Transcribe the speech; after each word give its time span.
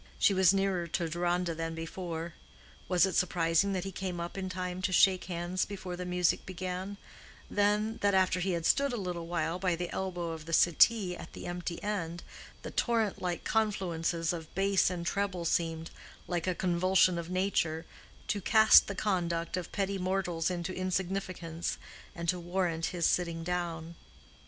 She 0.17 0.33
was 0.33 0.51
nearer 0.51 0.87
to 0.87 1.07
Deronda 1.07 1.53
than 1.53 1.75
before: 1.75 2.33
was 2.89 3.05
it 3.05 3.13
surprising 3.15 3.73
that 3.73 3.83
he 3.83 3.91
came 3.91 4.19
up 4.19 4.35
in 4.35 4.49
time 4.49 4.81
to 4.81 4.91
shake 4.91 5.25
hands 5.25 5.63
before 5.63 5.95
the 5.95 6.05
music 6.07 6.43
began—then, 6.43 7.97
that 8.01 8.15
after 8.15 8.39
he 8.39 8.53
had 8.53 8.65
stood 8.65 8.93
a 8.93 8.97
little 8.97 9.27
while 9.27 9.59
by 9.59 9.75
the 9.75 9.91
elbow 9.91 10.31
of 10.31 10.45
the 10.47 10.53
settee 10.53 11.15
at 11.15 11.33
the 11.33 11.45
empty 11.45 11.79
end, 11.83 12.23
the 12.63 12.71
torrent 12.71 13.21
like 13.21 13.43
confluences 13.43 14.33
of 14.33 14.51
bass 14.55 14.89
and 14.89 15.05
treble 15.05 15.45
seemed, 15.45 15.91
like 16.27 16.47
a 16.47 16.55
convulsion 16.55 17.19
of 17.19 17.29
nature, 17.29 17.85
to 18.27 18.41
cast 18.41 18.87
the 18.87 18.95
conduct 18.95 19.55
of 19.55 19.71
petty 19.71 19.99
mortals 19.99 20.49
into 20.49 20.73
insignificance, 20.73 21.77
and 22.15 22.27
to 22.27 22.39
warrant 22.39 22.87
his 22.87 23.05
sitting 23.05 23.43
down? 23.43 23.93